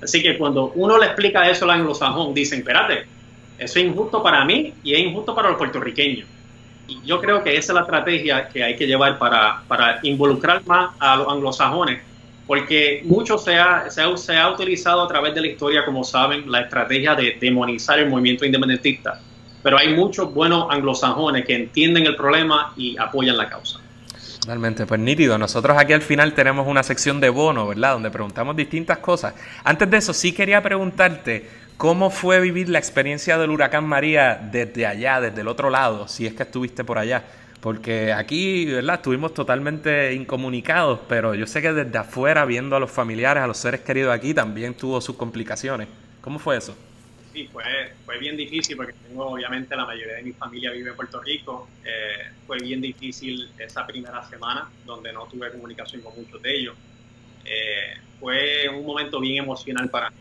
[0.02, 3.06] Así que cuando uno le explica eso a los anglosajón, dicen, espérate,
[3.58, 6.28] eso es injusto para mí y es injusto para los puertorriqueños.
[6.88, 10.64] Y yo creo que esa es la estrategia que hay que llevar para, para involucrar
[10.66, 12.02] más a los anglosajones
[12.46, 16.04] porque mucho se ha, se, ha, se ha, utilizado a través de la historia, como
[16.04, 19.20] saben, la estrategia de demonizar el movimiento independentista,
[19.62, 23.80] pero hay muchos buenos anglosajones que entienden el problema y apoyan la causa.
[24.46, 25.36] Realmente, pues nítido.
[25.38, 27.94] Nosotros aquí al final tenemos una sección de bono, ¿verdad?
[27.94, 29.34] Donde preguntamos distintas cosas.
[29.64, 34.86] Antes de eso, sí quería preguntarte cómo fue vivir la experiencia del huracán María desde
[34.86, 37.24] allá, desde el otro lado, si es que estuviste por allá.
[37.66, 38.94] Porque aquí, ¿verdad?
[38.94, 43.56] Estuvimos totalmente incomunicados, pero yo sé que desde afuera, viendo a los familiares, a los
[43.56, 45.88] seres queridos aquí, también tuvo sus complicaciones.
[46.20, 46.76] ¿Cómo fue eso?
[47.32, 47.64] Sí, fue,
[48.04, 51.68] fue bien difícil porque tengo, obviamente, la mayoría de mi familia vive en Puerto Rico.
[51.84, 56.76] Eh, fue bien difícil esa primera semana donde no tuve comunicación con muchos de ellos.
[57.44, 60.16] Eh, fue un momento bien emocional para mí,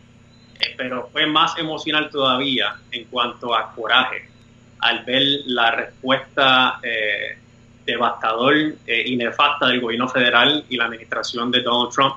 [0.62, 4.34] eh, pero fue más emocional todavía en cuanto a coraje
[4.80, 7.38] al ver la respuesta eh,
[7.86, 12.16] devastador eh, y nefasta del gobierno federal y la administración de Donald Trump.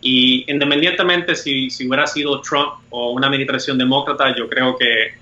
[0.00, 5.14] Y independientemente si, si hubiera sido Trump o una administración demócrata, yo creo que eh,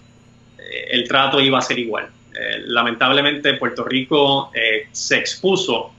[0.91, 2.09] el trato iba a ser igual.
[2.67, 4.51] lamentablemente Puerto Rico
[4.91, 5.93] se expuso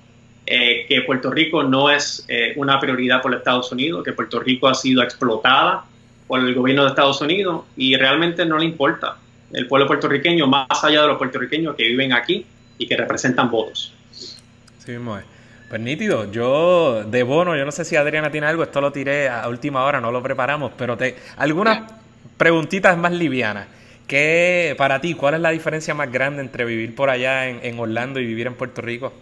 [0.46, 5.04] que Puerto Rico no es una prioridad por Estados Unidos, que Puerto Rico ha sido
[5.04, 5.86] explotada
[6.28, 9.18] por el gobierno de Estados Unidos y realmente no le importa
[9.54, 12.46] el pueblo puertorriqueño, más allá de los puertorriqueños que viven aquí
[12.78, 13.94] y que representan votos.
[14.12, 15.26] Sí mismo es.
[15.70, 19.30] Pues nítido, yo de bono, yo no sé si Adriana tiene algo, esto lo tiré
[19.30, 21.92] a última hora, no lo preparamos, pero te algunas
[22.38, 23.68] preguntitas más livianas.
[24.08, 28.20] ¿Qué, para ti, cuál es la diferencia más grande entre vivir por allá en, Orlando
[28.20, 29.14] y vivir en Puerto Rico?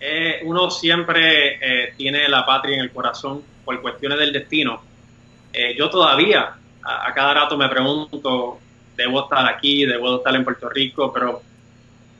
[0.00, 4.82] Eh, uno siempre eh, tiene la patria en el corazón por cuestiones del destino.
[5.52, 8.58] Eh, yo todavía, a, cada rato me pregunto
[8.98, 11.40] debo estar aquí, debo estar en Puerto Rico, pero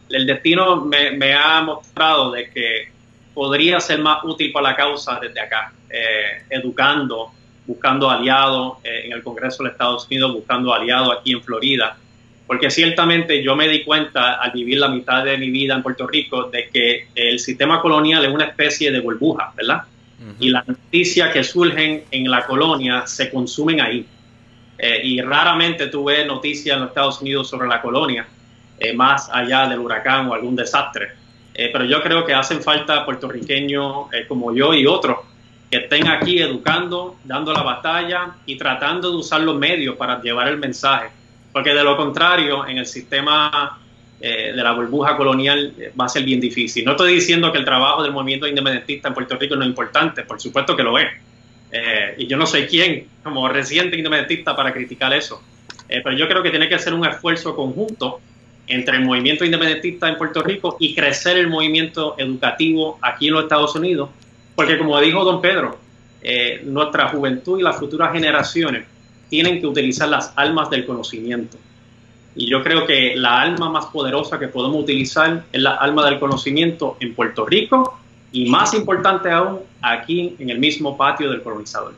[0.08, 2.88] el destino me, ha mostrado de que
[3.34, 7.32] podría ser más útil para la causa desde acá, eh, educando,
[7.66, 11.96] buscando aliados eh, en el Congreso de Estados Unidos, buscando aliados aquí en Florida,
[12.46, 16.06] porque ciertamente yo me di cuenta al vivir la mitad de mi vida en Puerto
[16.06, 19.82] Rico de que el sistema colonial es una especie de burbuja, ¿verdad?
[20.40, 24.04] Y las noticias que surgen en la colonia se consumen ahí.
[24.78, 28.26] Eh, y raramente tuve noticias en los Estados Unidos sobre la colonia,
[28.78, 31.08] eh, más allá del huracán o algún desastre.
[31.52, 35.18] Eh, pero yo creo que hacen falta puertorriqueños como yo y otros
[35.68, 40.48] que estén aquí educando, dando la batalla y tratando de usar los medios para llevar
[40.48, 41.08] el mensaje.
[41.52, 43.80] Porque de lo contrario, en el sistema
[44.18, 46.84] de la burbuja colonial va a ser bien difícil.
[46.84, 50.22] No estoy diciendo que el trabajo del movimiento independentista en Puerto Rico no es importante,
[50.22, 51.08] por supuesto que lo es
[51.70, 55.42] eh, y yo no soy quien, como reciente independentista, para criticar eso.
[55.88, 58.20] Eh, pero yo creo que tiene que ser un esfuerzo conjunto
[58.66, 63.44] entre el movimiento independentista en Puerto Rico y crecer el movimiento educativo aquí en los
[63.44, 64.10] Estados Unidos,
[64.54, 65.78] porque como dijo don Pedro,
[66.20, 68.84] eh, nuestra juventud y las futuras generaciones
[69.30, 71.56] tienen que utilizar las almas del conocimiento.
[72.34, 76.18] Y yo creo que la alma más poderosa que podemos utilizar es la alma del
[76.18, 77.98] conocimiento en Puerto Rico
[78.32, 81.94] y más importante aún, aquí en el mismo patio del colonizador.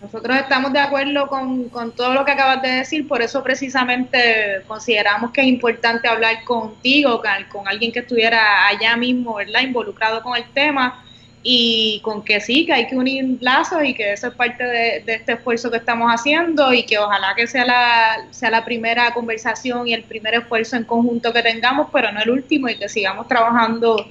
[0.00, 4.62] Nosotros estamos de acuerdo con, con, todo lo que acabas de decir, por eso precisamente
[4.66, 9.60] consideramos que es importante hablar contigo, con, alguien que estuviera allá mismo, ¿verdad?
[9.60, 11.04] Involucrado con el tema
[11.42, 15.02] y con que sí, que hay que unir lazos y que eso es parte de,
[15.04, 19.12] de, este esfuerzo que estamos haciendo y que ojalá que sea la, sea la primera
[19.12, 22.88] conversación y el primer esfuerzo en conjunto que tengamos, pero no el último y que
[22.88, 24.06] sigamos trabajando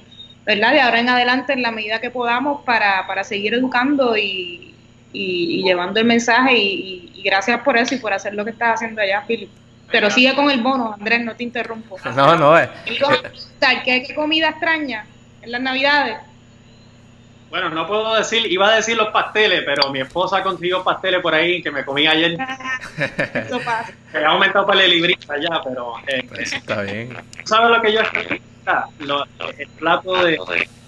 [0.50, 0.72] ¿verdad?
[0.72, 4.74] De ahora en adelante, en la medida que podamos, para, para seguir educando y,
[5.12, 6.56] y, llevando el mensaje.
[6.56, 9.50] Y, gracias por eso y por hacer lo que estás haciendo allá, Philip.
[9.92, 11.96] Pero sigue con el bono, Andrés, no te interrumpo.
[12.16, 12.68] No, no, es.
[13.84, 15.06] ¿Qué, ¿Qué comida extraña
[15.42, 16.18] en las Navidades?
[17.50, 21.34] Bueno, no puedo decir, iba a decir los pasteles, pero mi esposa consiguió pasteles por
[21.34, 22.36] ahí que me comí ayer.
[23.34, 23.92] Eso pasa.
[24.14, 25.94] He aumentado para el librita ya, pero.
[26.06, 27.16] Eh, pues está bien.
[27.44, 28.00] ¿Sabes lo que yo
[29.00, 29.24] lo,
[29.58, 30.38] el plato de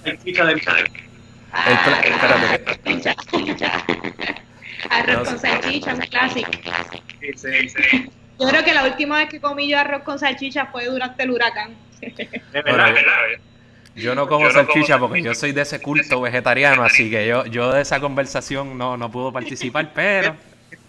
[0.04, 1.02] salchicha de El espérate.
[4.90, 6.50] Arroz con salchicha, un clásico.
[7.20, 8.10] Sí, sí, sí.
[8.38, 11.30] Yo creo que la última vez que comí yo arroz con salchicha fue durante el
[11.30, 11.74] huracán.
[12.00, 12.94] De verdad,
[13.94, 17.72] Yo no como salchicha porque yo soy de ese culto vegetariano, así que yo, yo
[17.72, 20.34] de esa conversación no, no puedo participar, pero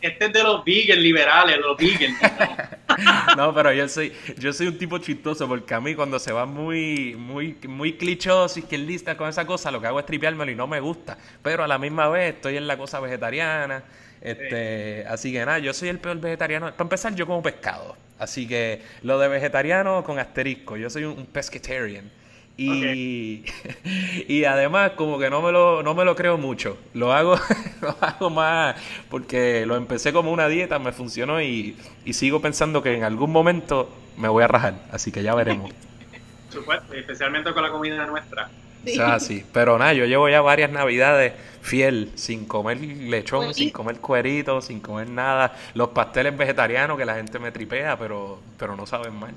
[0.01, 2.15] este es de los vegan liberales, los vegan.
[3.37, 6.45] no, pero yo soy, yo soy un tipo chistoso porque a mí cuando se va
[6.45, 10.67] muy, muy, muy clichoso, izquierdista con esa cosa, lo que hago es tripeármelo y no
[10.67, 11.17] me gusta.
[11.41, 13.83] Pero a la misma vez estoy en la cosa vegetariana.
[14.21, 16.71] Este, Así que nada, yo soy el peor vegetariano.
[16.71, 17.97] Para empezar, yo como pescado.
[18.19, 20.77] Así que lo de vegetariano con asterisco.
[20.77, 22.09] Yo soy un, un pescatarian.
[22.55, 23.45] Y,
[24.27, 26.77] y además como que no me lo, no me lo creo mucho.
[26.93, 27.35] Lo hago,
[27.81, 28.75] lo hago más
[29.09, 33.31] porque lo empecé como una dieta, me funcionó y, y sigo pensando que en algún
[33.31, 34.75] momento me voy a rajar.
[34.91, 35.71] Así que ya veremos.
[36.49, 38.49] Supuesto, especialmente con la comida nuestra.
[38.85, 38.99] Sí.
[38.99, 43.95] O sí, pero nada, yo llevo ya varias navidades fiel, sin comer lechón, sin comer
[43.97, 45.55] cuerito, sin comer nada.
[45.73, 49.33] Los pasteles vegetarianos que la gente me tripea, pero, pero no saben mal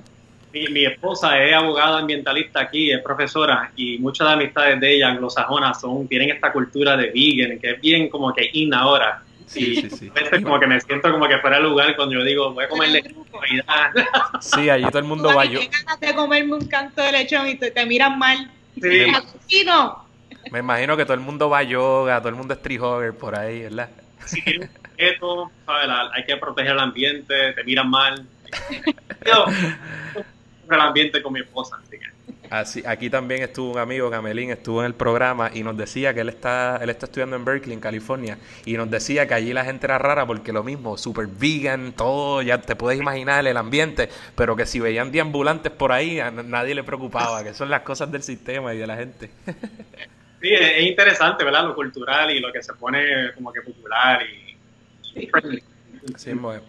[0.71, 5.09] mi, esposa es abogada ambientalista aquí, es profesora, y muchas de las amistades de ella
[5.09, 9.23] anglosajonas son, tienen esta cultura de vegan, que es bien como que in ahora.
[9.47, 10.11] Sí, sí, sí.
[10.11, 12.65] A veces como que me siento como que fuera el lugar cuando yo digo, voy
[12.65, 13.03] a comerle
[14.41, 15.61] Sí, allí todo el mundo va yo.
[15.61, 18.51] ganas de comerme un canto de lechón y te, miran mal.
[18.81, 19.07] Sí.
[20.51, 22.79] Me imagino que todo el mundo va a yoga, todo el mundo es tree
[23.19, 23.89] por ahí, ¿verdad?
[24.25, 24.71] Si tienes
[25.23, 25.51] un
[26.13, 28.27] hay que proteger el ambiente, te miran mal.
[30.71, 31.79] el ambiente con mi esposa.
[32.51, 36.21] Así aquí también estuvo un amigo, Camelín, estuvo en el programa y nos decía que
[36.21, 39.65] él está, él está estudiando en Berkeley, en California, y nos decía que allí la
[39.65, 44.09] gente era rara porque lo mismo, super vegan, todo, ya te puedes imaginar el ambiente,
[44.37, 48.13] pero que si veían deambulantes por ahí, a nadie le preocupaba, que son las cosas
[48.13, 49.31] del sistema y de la gente.
[50.39, 51.65] Sí, es interesante, ¿verdad?
[51.65, 55.27] Lo cultural y lo que se pone como que popular y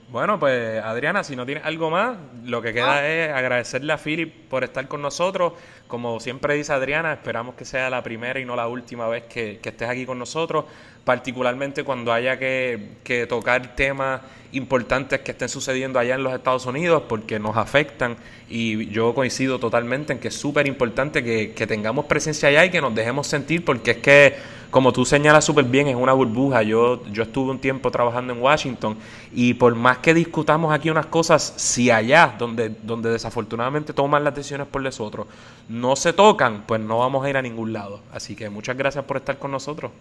[0.09, 3.07] bueno, pues Adriana, si no tienes algo más, lo que queda ah.
[3.07, 5.53] es agradecerle a Philip por estar con nosotros.
[5.88, 9.59] Como siempre dice Adriana, esperamos que sea la primera y no la última vez que,
[9.63, 10.65] estés aquí con nosotros,
[11.03, 14.21] particularmente cuando haya que, tocar temas
[14.51, 18.17] importantes que estén sucediendo allá en los Estados Unidos, porque nos afectan
[18.49, 22.69] y yo coincido totalmente en que es súper importante que, que tengamos presencia allá y
[22.69, 26.63] que nos dejemos sentir, porque es que como tú señalas súper bien, es una burbuja.
[26.63, 28.97] Yo, yo estuve un tiempo trabajando en Washington
[29.34, 34.36] y por más que discutamos aquí unas cosas, si allá, donde, donde desafortunadamente toman las
[34.36, 35.28] decisiones por nosotros,
[35.70, 38.01] no se tocan, pues no vamos a ir a ningún lado.
[38.13, 39.91] Así que muchas gracias por estar con nosotros.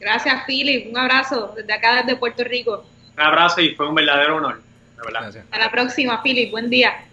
[0.00, 0.90] Gracias, Philip.
[0.90, 2.84] Un abrazo desde acá, desde Puerto Rico.
[3.16, 4.60] Un abrazo y fue un verdadero honor.
[4.98, 6.50] Hasta la próxima, Philip.
[6.50, 7.07] Buen día.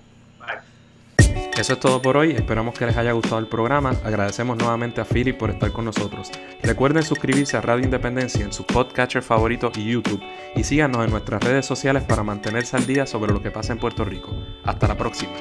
[1.57, 5.05] Eso es todo por hoy, esperamos que les haya gustado el programa, agradecemos nuevamente a
[5.05, 6.29] Philip por estar con nosotros.
[6.61, 10.21] Recuerden suscribirse a Radio Independencia en su podcatcher favorito y YouTube
[10.53, 13.79] y síganos en nuestras redes sociales para mantenerse al día sobre lo que pasa en
[13.79, 14.35] Puerto Rico.
[14.65, 15.31] Hasta la próxima.